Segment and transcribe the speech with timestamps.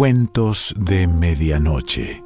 [0.00, 2.24] Cuentos de Medianoche.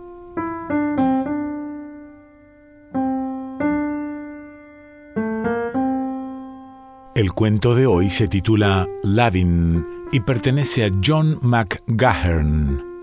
[7.17, 12.94] El cuento de hoy se titula Lavin y pertenece a John McGahern.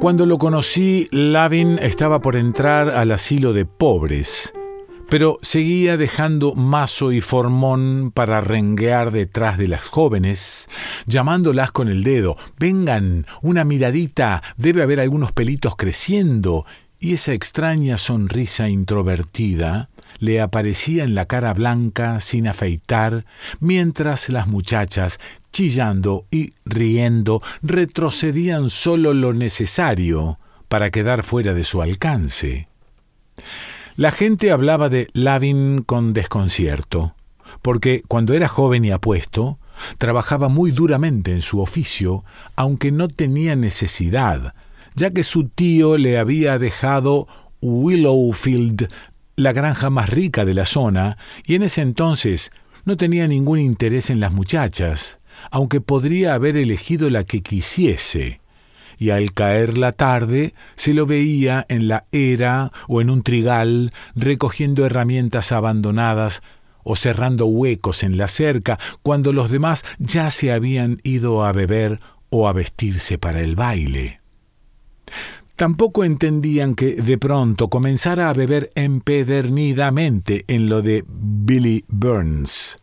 [0.00, 4.54] Cuando lo conocí, Lavin estaba por entrar al asilo de pobres,
[5.08, 10.68] pero seguía dejando mazo y formón para renguear detrás de las jóvenes,
[11.06, 12.36] llamándolas con el dedo.
[12.60, 16.64] Vengan, una miradita, debe haber algunos pelitos creciendo,
[17.00, 23.24] y esa extraña sonrisa introvertida le aparecía en la cara blanca sin afeitar,
[23.60, 25.20] mientras las muchachas,
[25.52, 32.68] chillando y riendo, retrocedían solo lo necesario para quedar fuera de su alcance.
[33.96, 37.14] La gente hablaba de Lavin con desconcierto,
[37.62, 39.58] porque cuando era joven y apuesto,
[39.98, 42.24] trabajaba muy duramente en su oficio,
[42.56, 44.54] aunque no tenía necesidad,
[44.94, 47.26] ya que su tío le había dejado
[47.60, 48.88] Willowfield
[49.38, 52.50] la granja más rica de la zona, y en ese entonces
[52.84, 55.18] no tenía ningún interés en las muchachas,
[55.52, 58.40] aunque podría haber elegido la que quisiese.
[58.98, 63.92] Y al caer la tarde se lo veía en la era o en un trigal
[64.16, 66.42] recogiendo herramientas abandonadas
[66.82, 72.00] o cerrando huecos en la cerca cuando los demás ya se habían ido a beber
[72.28, 74.20] o a vestirse para el baile.
[75.58, 82.78] Tampoco entendían que de pronto comenzara a beber empedernidamente en lo de Billy Burns.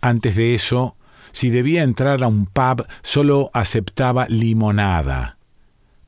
[0.00, 0.94] Antes de eso,
[1.32, 5.37] si debía entrar a un pub, solo aceptaba limonada.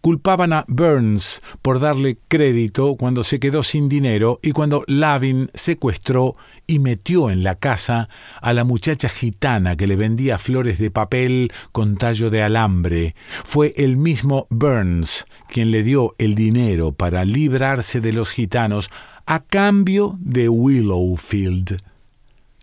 [0.00, 6.37] Culpaban a Burns por darle crédito cuando se quedó sin dinero y cuando Lavin secuestró
[6.66, 8.09] y metió en la casa
[8.41, 13.15] a la muchacha gitana que le vendía flores de papel con tallo de alambre.
[13.44, 18.91] Fue el mismo Burns quien le dio el dinero para librarse de los gitanos
[19.27, 21.83] a cambio de Willowfield.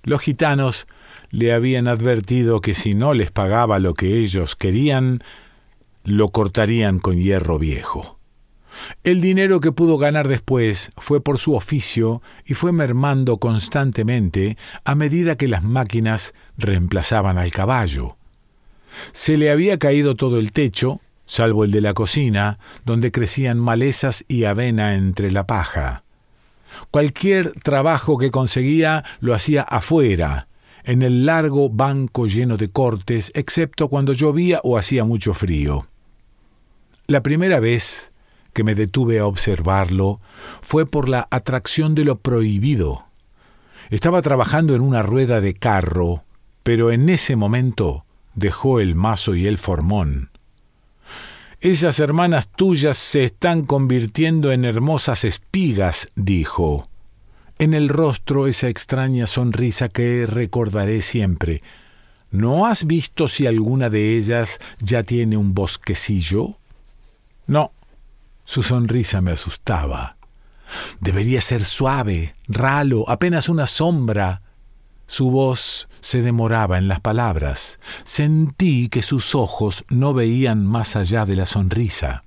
[0.03, 0.87] Los gitanos
[1.29, 5.21] le habían advertido que si no les pagaba lo que ellos querían,
[6.07, 8.17] lo cortarían con hierro viejo.
[9.03, 14.95] El dinero que pudo ganar después fue por su oficio y fue mermando constantemente a
[14.95, 18.15] medida que las máquinas reemplazaban al caballo.
[19.11, 24.23] Se le había caído todo el techo, salvo el de la cocina, donde crecían malezas
[24.29, 26.03] y avena entre la paja.
[26.89, 30.47] Cualquier trabajo que conseguía lo hacía afuera,
[30.85, 35.85] en el largo banco lleno de cortes, excepto cuando llovía o hacía mucho frío.
[37.09, 38.11] La primera vez
[38.51, 40.19] que me detuve a observarlo
[40.61, 43.05] fue por la atracción de lo prohibido.
[43.89, 46.25] Estaba trabajando en una rueda de carro,
[46.63, 48.03] pero en ese momento
[48.35, 50.31] dejó el mazo y el formón.
[51.61, 56.89] Esas hermanas tuyas se están convirtiendo en hermosas espigas, dijo.
[57.57, 61.61] En el rostro esa extraña sonrisa que recordaré siempre.
[62.31, 66.57] ¿No has visto si alguna de ellas ya tiene un bosquecillo?
[67.47, 67.71] No,
[68.43, 70.17] su sonrisa me asustaba.
[70.99, 74.41] Debería ser suave, ralo, apenas una sombra.
[75.05, 77.79] Su voz se demoraba en las palabras.
[78.03, 82.23] Sentí que sus ojos no veían más allá de la sonrisa.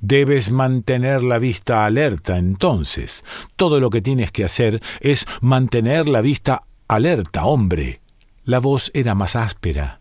[0.00, 3.24] Debes mantener la vista alerta entonces.
[3.56, 8.00] Todo lo que tienes que hacer es mantener la vista alerta, hombre.
[8.44, 10.00] La voz era más áspera.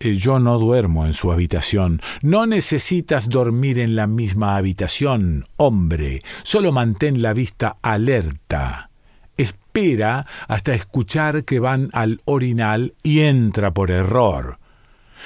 [0.00, 2.00] Eh, yo no duermo en su habitación.
[2.22, 6.22] No necesitas dormir en la misma habitación, hombre.
[6.44, 8.90] Solo mantén la vista alerta.
[9.36, 14.58] Espera hasta escuchar que van al orinal y entra por error.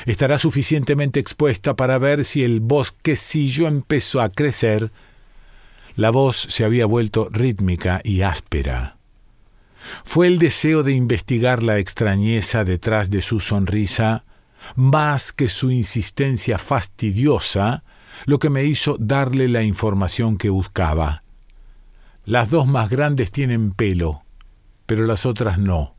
[0.07, 4.91] Estará suficientemente expuesta para ver si el bosquecillo empezó a crecer.
[5.97, 8.97] La voz se había vuelto rítmica y áspera.
[10.05, 14.25] Fue el deseo de investigar la extrañeza detrás de su sonrisa
[14.77, 17.85] más que su insistencia fastidiosa,
[18.27, 21.23] lo que me hizo darle la información que buscaba.
[22.25, 24.23] Las dos más grandes tienen pelo,
[24.87, 25.95] pero las otras no.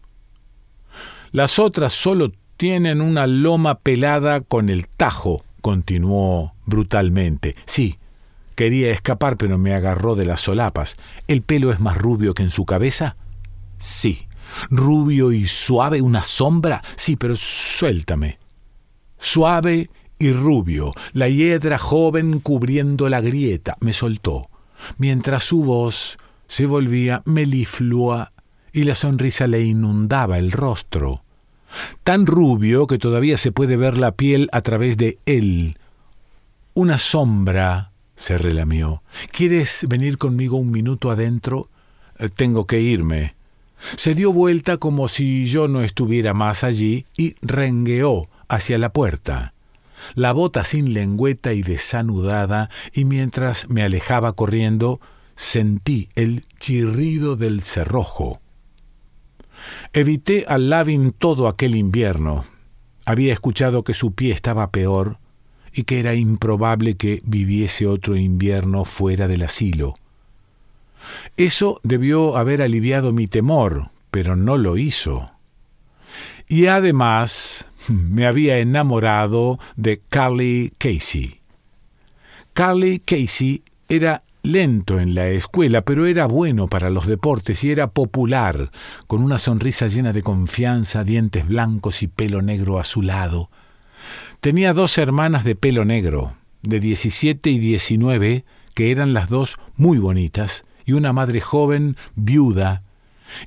[1.32, 7.56] Las otras solo tienen una loma pelada con el tajo, continuó brutalmente.
[7.66, 7.98] Sí,
[8.56, 10.96] quería escapar, pero me agarró de las solapas.
[11.28, 13.18] ¿El pelo es más rubio que en su cabeza?
[13.80, 14.28] Sí,
[14.70, 16.84] Rubio y suave, una sombra.
[16.96, 18.40] Sí, pero suéltame.
[19.24, 19.90] Suave
[20.20, 24.50] y rubio, la hiedra joven cubriendo la grieta, me soltó,
[24.98, 26.18] mientras su voz
[26.48, 28.34] se volvía meliflua
[28.74, 31.24] y la sonrisa le inundaba el rostro.
[32.04, 35.78] Tan rubio que todavía se puede ver la piel a través de él.
[36.74, 39.04] Una sombra, se relamió.
[39.32, 41.70] ¿Quieres venir conmigo un minuto adentro?
[42.20, 43.36] Eh, tengo que irme.
[43.96, 49.54] Se dio vuelta como si yo no estuviera más allí y rengueó hacia la puerta.
[50.16, 55.00] La bota sin lengüeta y desanudada, y mientras me alejaba corriendo,
[55.36, 58.42] sentí el chirrido del cerrojo.
[59.94, 62.46] Evité al Lavin todo aquel invierno.
[63.06, 65.18] Había escuchado que su pie estaba peor
[65.74, 69.96] y que era improbable que viviese otro invierno fuera del asilo.
[71.36, 75.33] Eso debió haber aliviado mi temor, pero no lo hizo.
[76.48, 81.40] Y además me había enamorado de Carly Casey.
[82.54, 87.88] Carly Casey era lento en la escuela, pero era bueno para los deportes y era
[87.88, 88.72] popular,
[89.08, 93.50] con una sonrisa llena de confianza, dientes blancos y pelo negro azulado.
[94.42, 99.98] Tenía dos hermanas de pelo negro, de 17 y 19, que eran las dos muy
[99.98, 102.84] bonitas, y una madre joven, viuda,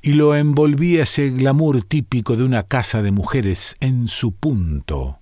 [0.01, 5.19] y lo envolvía ese glamour típico de una casa de mujeres en su punto.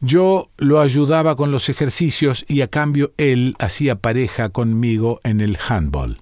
[0.00, 5.58] Yo lo ayudaba con los ejercicios y a cambio él hacía pareja conmigo en el
[5.68, 6.18] handball.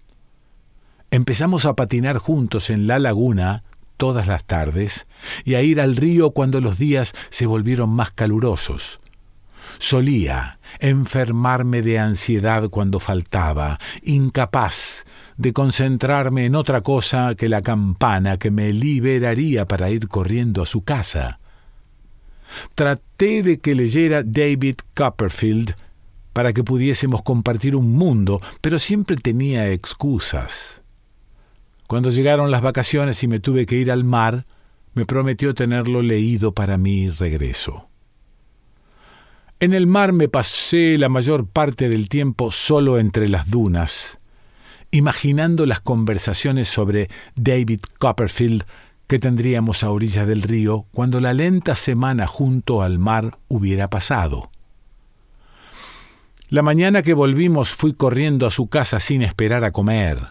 [1.10, 3.64] Empezamos a patinar juntos en la laguna
[3.96, 5.06] todas las tardes
[5.44, 9.00] y a ir al río cuando los días se volvieron más calurosos.
[9.78, 15.04] Solía enfermarme de ansiedad cuando faltaba, incapaz
[15.42, 20.66] de concentrarme en otra cosa que la campana que me liberaría para ir corriendo a
[20.66, 21.40] su casa.
[22.76, 25.74] Traté de que leyera David Copperfield
[26.32, 30.82] para que pudiésemos compartir un mundo, pero siempre tenía excusas.
[31.88, 34.46] Cuando llegaron las vacaciones y me tuve que ir al mar,
[34.94, 37.88] me prometió tenerlo leído para mi regreso.
[39.58, 44.20] En el mar me pasé la mayor parte del tiempo solo entre las dunas,
[44.92, 48.64] imaginando las conversaciones sobre David Copperfield
[49.08, 54.50] que tendríamos a orilla del río cuando la lenta semana junto al mar hubiera pasado.
[56.50, 60.28] La mañana que volvimos fui corriendo a su casa sin esperar a comer.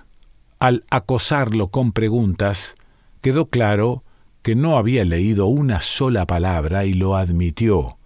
[0.59, 2.75] Al acosarlo con preguntas,
[3.21, 4.03] quedó claro
[4.43, 7.97] que no había leído una sola palabra y lo admitió.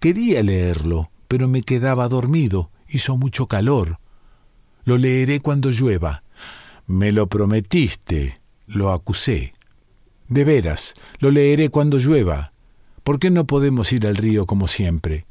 [0.00, 3.98] Quería leerlo, pero me quedaba dormido, hizo mucho calor.
[4.88, 6.22] Lo leeré cuando llueva.
[6.86, 9.52] Me lo prometiste, lo acusé.
[10.28, 12.52] De veras, lo leeré cuando llueva.
[13.04, 15.26] ¿Por qué no podemos ir al río como siempre?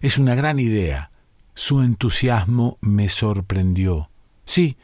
[0.00, 1.10] Es una gran idea.
[1.52, 4.08] Su entusiasmo me sorprendió.
[4.46, 4.78] Sí,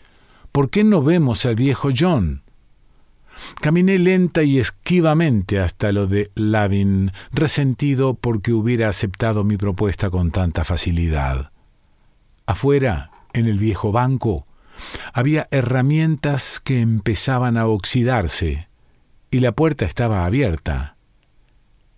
[0.53, 2.43] ¿por qué no vemos al viejo John?
[3.63, 10.31] Caminé lenta y esquivamente hasta lo de Lavin, resentido porque hubiera aceptado mi propuesta con
[10.31, 11.53] tanta facilidad.
[12.45, 14.47] Afuera, en el viejo banco,
[15.13, 18.69] había herramientas que empezaban a oxidarse
[19.31, 20.97] y la puerta estaba abierta.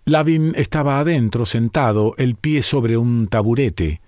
[0.05, 4.01] Lavin estaba adentro, sentado, el pie sobre un taburete.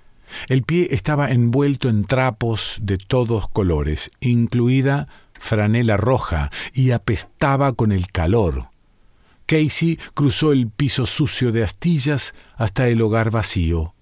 [0.50, 5.08] El pie estaba envuelto en trapos de todos colores, incluida
[5.40, 8.70] franela roja, y apestaba con el calor.
[9.46, 13.94] Casey cruzó el piso sucio de astillas hasta el hogar vacío.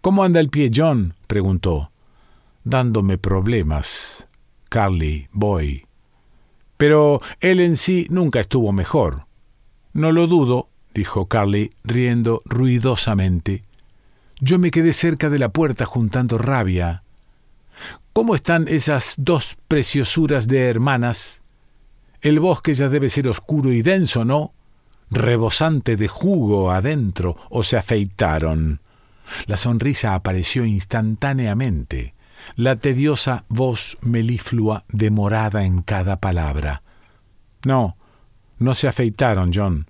[0.00, 1.14] ¿Cómo anda el pie, John?
[1.26, 1.90] preguntó.
[2.68, 4.26] Dándome problemas.
[4.68, 5.86] Carly, Boy,
[6.76, 9.26] pero él en sí nunca estuvo mejor.
[9.92, 13.62] No lo dudo, dijo Carly, riendo ruidosamente.
[14.40, 17.04] Yo me quedé cerca de la puerta juntando rabia.
[18.12, 21.42] ¿Cómo están esas dos preciosuras de hermanas?
[22.20, 24.54] El bosque ya debe ser oscuro y denso, ¿no?
[25.08, 28.80] Rebosante de jugo adentro, o se afeitaron.
[29.46, 32.15] La sonrisa apareció instantáneamente
[32.54, 36.82] la tediosa voz meliflua demorada en cada palabra.
[37.64, 37.96] No,
[38.58, 39.86] no se afeitaron, John.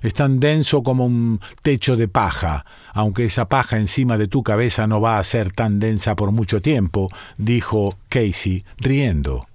[0.00, 4.86] Es tan denso como un techo de paja, aunque esa paja encima de tu cabeza
[4.86, 9.46] no va a ser tan densa por mucho tiempo, dijo Casey, riendo.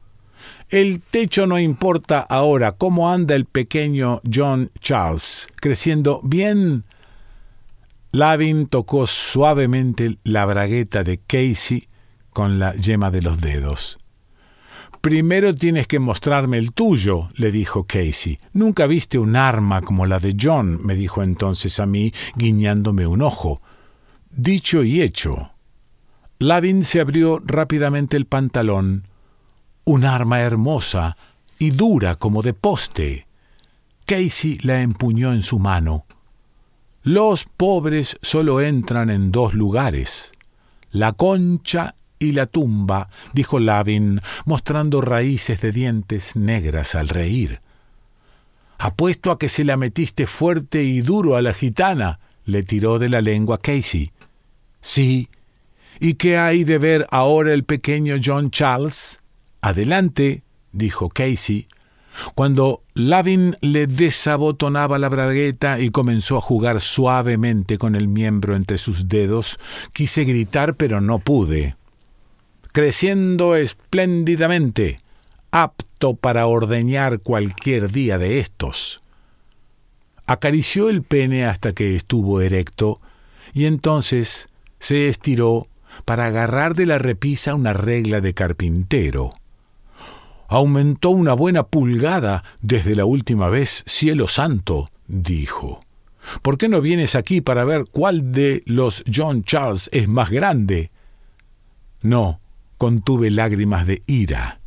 [0.70, 6.84] El techo no importa ahora cómo anda el pequeño John Charles, creciendo bien.
[8.12, 11.88] Lavin tocó suavemente la bragueta de Casey
[12.34, 13.98] con la yema de los dedos.
[15.02, 18.40] Primero tienes que mostrarme el tuyo, le dijo Casey.
[18.54, 23.22] Nunca viste un arma como la de John, me dijo entonces a mí, guiñándome un
[23.22, 23.62] ojo.
[24.32, 25.52] Dicho y hecho.
[26.40, 29.08] Lavin se abrió rápidamente el pantalón.
[29.84, 31.18] Un arma hermosa
[31.60, 33.28] y dura como de poste.
[34.06, 36.06] Casey la empuñó en su mano.
[37.02, 40.32] Los pobres solo entran en dos lugares,
[40.92, 47.62] la concha y la tumba, dijo Lavin, mostrando raíces de dientes negras al reír.
[48.77, 53.10] Apuesto a que se la metiste fuerte y duro a la gitana, le tiró de
[53.10, 54.12] la lengua Casey.
[54.82, 55.30] Sí.
[56.00, 59.22] ¿Y qué hay de ver ahora el pequeño John Charles?
[59.62, 61.68] Adelante, dijo Casey,
[62.36, 68.77] cuando Lavin le desabotonaba la bragueta y comenzó a jugar suavemente con el miembro entre
[68.77, 69.58] sus dedos,
[69.94, 71.75] quise gritar pero no pude.
[72.74, 75.00] Creciendo espléndidamente,
[75.51, 79.01] apto para ordeñar cualquier día de estos.
[80.25, 83.00] Acarició el pene hasta que estuvo erecto
[83.53, 84.48] y entonces
[84.80, 85.68] se estiró
[86.03, 89.32] para agarrar de la repisa una regla de carpintero
[90.53, 95.80] aumentó una buena pulgada desde la última vez, cielo santo, dijo.
[96.44, 100.92] ¿Por qué no vienes aquí para ver cuál de los John Charles es más grande?
[102.03, 102.39] No,
[102.84, 104.60] contuve lágrimas de ira.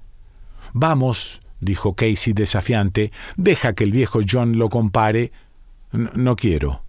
[0.72, 5.32] Vamos, dijo Casey desafiante, deja que el viejo John lo compare.
[5.92, 6.82] no quiero.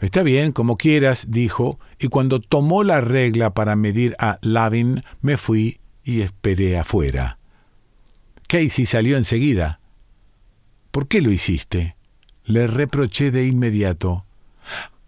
[0.00, 5.36] Está bien, como quieras, dijo, y cuando tomó la regla para medir a Lavin, me
[5.36, 7.38] fui y esperé afuera.
[8.48, 9.78] Casey salió enseguida.
[10.90, 11.94] ¿Por qué lo hiciste?
[12.42, 14.24] Le reproché de inmediato.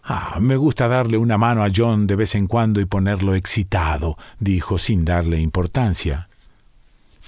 [0.05, 4.19] Ah, me gusta darle una mano a John de vez en cuando y ponerlo excitado,
[4.39, 6.29] dijo sin darle importancia.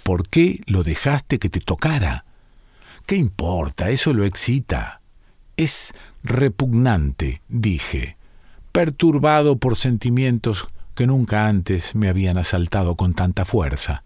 [0.03, 2.27] ¿Por qué lo dejaste que te tocara?
[3.07, 3.89] ¿Qué importa?
[3.89, 5.01] Eso lo excita.
[5.57, 8.17] Es repugnante, dije,
[8.73, 14.03] perturbado por sentimientos que nunca antes me habían asaltado con tanta fuerza.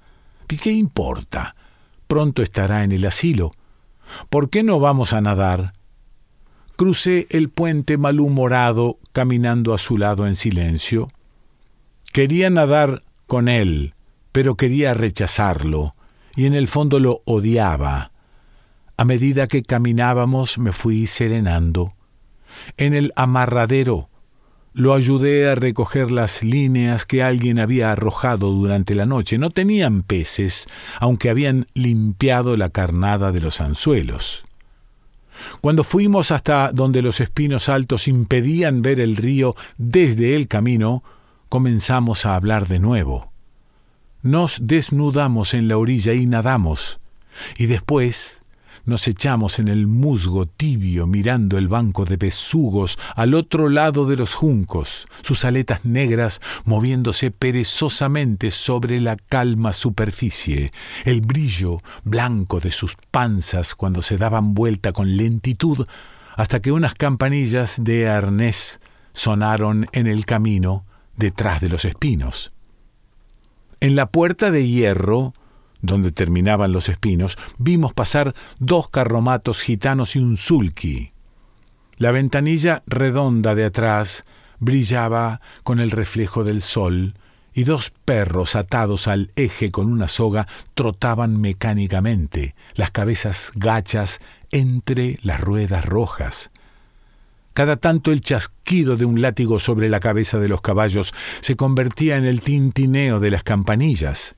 [0.49, 1.57] ¿Y qué importa?
[2.11, 3.53] pronto estará en el asilo.
[4.31, 5.73] ¿Por qué no vamos a nadar?
[6.81, 11.09] Crucé el puente malhumorado, caminando a su lado en silencio.
[12.11, 13.93] Quería nadar con él,
[14.33, 15.93] pero quería rechazarlo,
[16.37, 18.13] y en el fondo lo odiaba.
[18.97, 21.93] A medida que caminábamos me fui serenando.
[22.79, 24.09] En el amarradero
[24.73, 29.37] lo ayudé a recoger las líneas que alguien había arrojado durante la noche.
[29.37, 30.67] No tenían peces,
[30.99, 34.47] aunque habían limpiado la carnada de los anzuelos.
[35.61, 41.03] Cuando fuimos hasta donde los espinos altos impedían ver el río desde el camino,
[41.49, 43.33] comenzamos a hablar de nuevo.
[44.23, 47.01] Nos desnudamos en la orilla y nadamos,
[47.57, 48.43] y después
[48.85, 54.17] nos echamos en el musgo tibio mirando el banco de besugos al otro lado de
[54.17, 60.71] los juncos, sus aletas negras moviéndose perezosamente sobre la calma superficie,
[61.05, 65.87] el brillo blanco de sus panzas cuando se daban vuelta con lentitud
[66.37, 68.81] hasta que unas campanillas de arnés
[69.13, 70.85] sonaron en el camino
[71.17, 72.53] detrás de los espinos.
[73.81, 75.33] En la puerta de hierro
[75.83, 81.13] donde terminaban los espinos, vimos pasar dos carromatos gitanos y un sulky.
[81.97, 84.25] La ventanilla redonda de atrás
[84.59, 87.15] brillaba con el reflejo del sol,
[87.53, 94.21] y dos perros atados al eje con una soga trotaban mecánicamente, las cabezas gachas
[94.53, 96.51] entre las ruedas rojas.
[97.53, 102.17] Cada tanto el chasquido de un látigo sobre la cabeza de los caballos se convertía
[102.17, 104.37] en el tintineo de las campanillas.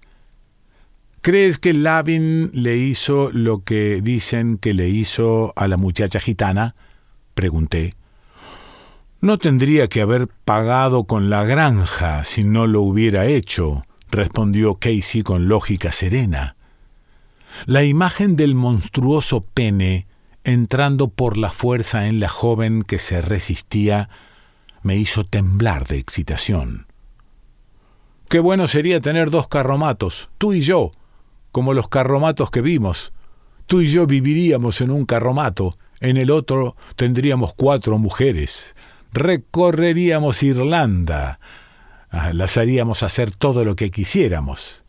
[1.23, 6.75] ¿Crees que Lavin le hizo lo que dicen que le hizo a la muchacha gitana?
[7.35, 7.95] pregunté.
[9.21, 15.23] No tendría que haber pagado con la granja si no lo hubiera hecho, respondió Casey
[15.23, 16.57] con lógica serena.
[17.67, 20.09] La imagen del monstruoso pene
[20.43, 24.09] entrando por la fuerza en la joven que se resistía
[24.83, 26.89] me hizo temblar de excitación.
[28.29, 30.91] Qué bueno sería tener dos carromatos, tú y yo,
[31.53, 33.13] como los carromatos que vimos.
[33.67, 38.75] Tú y yo viviríamos en un carromato, en el otro tendríamos cuatro mujeres.
[39.13, 41.39] Recorreríamos Irlanda.
[42.11, 44.85] Ah, las haríamos hacer todo lo que quisiéramos.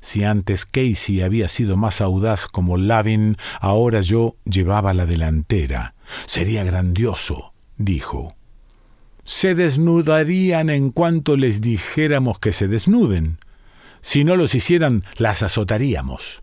[0.00, 5.94] Si antes Casey había sido más audaz como Lavin, ahora yo llevaba la delantera.
[6.26, 8.34] Sería grandioso, dijo.
[9.24, 13.38] Se desnudarían en cuanto les dijéramos que se desnuden.
[14.00, 16.42] Si no los hicieran, las azotaríamos.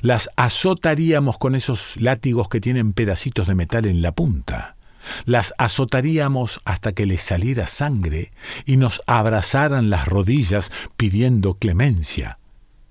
[0.00, 4.76] Las azotaríamos con esos látigos que tienen pedacitos de metal en la punta.
[5.24, 8.32] Las azotaríamos hasta que les saliera sangre
[8.64, 12.38] y nos abrazaran las rodillas pidiendo clemencia.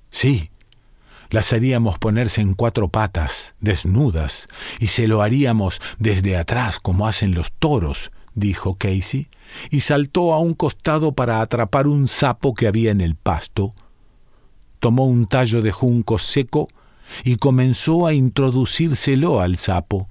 [0.10, 0.52] Sí,
[1.30, 4.48] las haríamos ponerse en cuatro patas, desnudas,
[4.80, 9.28] y se lo haríamos desde atrás como hacen los toros, dijo Casey,
[9.70, 13.74] y saltó a un costado para atrapar un sapo que había en el pasto.
[14.86, 16.68] Tomó un tallo de junco seco
[17.24, 20.08] y comenzó a introducírselo al sapo.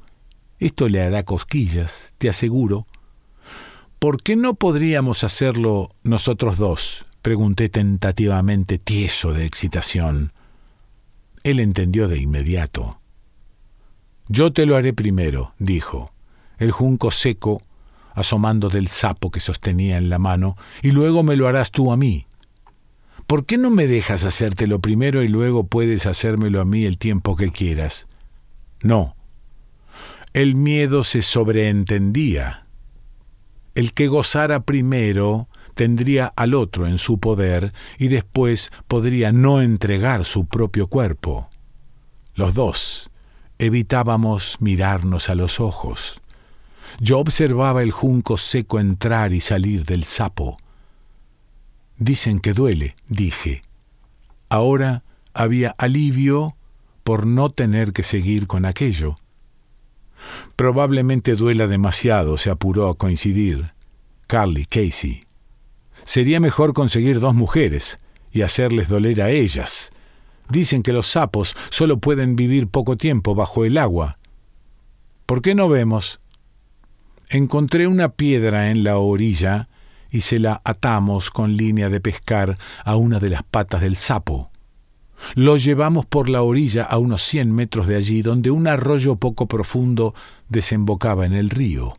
[0.58, 2.84] Esto le hará cosquillas, te aseguro.
[4.00, 7.04] ¿Por qué no podríamos hacerlo nosotros dos?
[7.22, 10.32] pregunté tentativamente, tieso de excitación.
[11.44, 12.98] Él entendió de inmediato.
[14.26, 16.10] Yo te lo haré primero, dijo,
[16.58, 17.62] el junco seco
[18.12, 21.96] asomando del sapo que sostenía en la mano, y luego me lo harás tú a
[21.96, 22.26] mí.
[23.26, 27.36] ¿Por qué no me dejas hacértelo primero y luego puedes hacérmelo a mí el tiempo
[27.36, 28.06] que quieras?
[28.82, 29.16] No.
[30.34, 32.66] El miedo se sobreentendía.
[33.74, 40.24] El que gozara primero tendría al otro en su poder y después podría no entregar
[40.24, 41.48] su propio cuerpo.
[42.34, 43.10] Los dos
[43.58, 46.20] evitábamos mirarnos a los ojos.
[47.00, 50.56] Yo observaba el junco seco entrar y salir del sapo.
[52.04, 53.62] Dicen que duele, dije.
[54.50, 56.54] Ahora había alivio
[57.02, 59.16] por no tener que seguir con aquello.
[60.54, 63.72] Probablemente duela demasiado, se apuró a coincidir.
[64.26, 65.22] Carly Casey.
[66.04, 67.98] Sería mejor conseguir dos mujeres
[68.30, 69.90] y hacerles doler a ellas.
[70.50, 74.18] Dicen que los sapos solo pueden vivir poco tiempo bajo el agua.
[75.24, 76.20] ¿Por qué no vemos?
[77.30, 79.70] Encontré una piedra en la orilla
[80.14, 84.48] y se la atamos con línea de pescar a una de las patas del sapo.
[85.34, 89.48] Lo llevamos por la orilla a unos cien metros de allí, donde un arroyo poco
[89.48, 90.14] profundo
[90.48, 91.94] desembocaba en el río.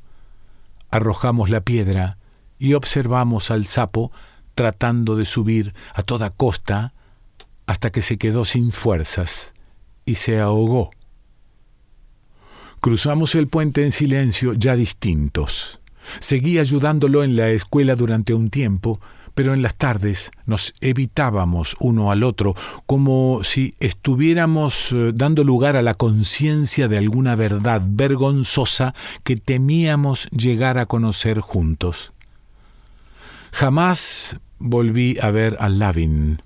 [0.92, 2.18] Arrojamos la piedra
[2.58, 4.14] y observamos al sapo
[4.54, 6.94] tratando de subir a toda costa
[7.66, 9.54] hasta que se quedó sin fuerzas
[10.06, 10.92] y se ahogó.
[12.80, 15.82] Cruzamos el puente en silencio, ya distintos.
[16.20, 19.00] Seguí ayudándolo en la escuela durante un tiempo,
[19.36, 25.76] pero en las tardes nos evitábamos uno al otro, como si estuviéramos eh, dando lugar
[25.76, 32.14] a la conciencia de alguna verdad vergonzosa que temíamos llegar a conocer juntos.
[33.52, 36.42] Jamás volví a ver a Lavin.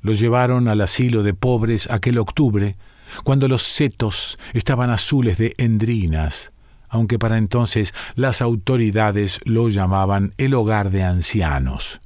[0.00, 2.76] Lo llevaron al asilo de pobres aquel octubre,
[3.24, 6.52] cuando los setos estaban azules de endrinas,
[6.88, 12.00] aunque para entonces las autoridades lo llamaban el hogar de ancianos.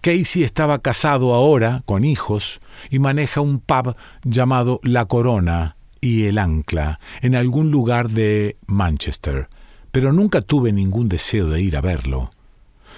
[0.00, 6.38] Casey estaba casado ahora, con hijos, y maneja un pub llamado La Corona y El
[6.38, 9.48] Ancla, en algún lugar de Manchester,
[9.92, 12.30] pero nunca tuve ningún deseo de ir a verlo.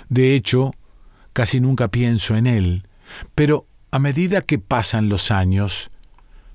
[0.08, 0.74] De hecho,
[1.32, 2.86] casi nunca pienso en él,
[3.34, 5.90] pero a medida que pasan los años,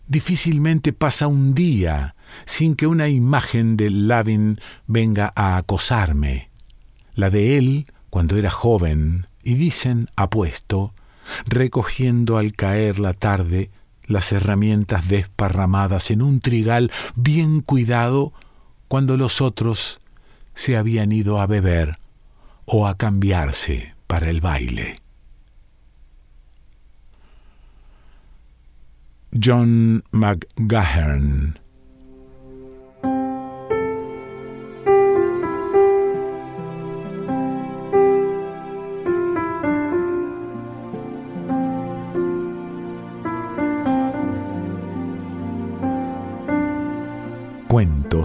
[0.07, 6.49] difícilmente pasa un día sin que una imagen de Lavin venga a acosarme.
[7.15, 10.93] La de él cuando era joven, y dicen apuesto,
[11.45, 13.69] recogiendo al caer la tarde
[14.05, 18.33] las herramientas desparramadas en un trigal bien cuidado
[18.87, 19.99] cuando los otros
[20.53, 21.99] se habían ido a beber
[22.65, 24.97] o a cambiarse para el baile.
[29.43, 31.59] John McGahern